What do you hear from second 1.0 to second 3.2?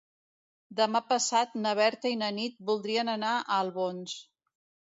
passat na Berta i na Nit voldrien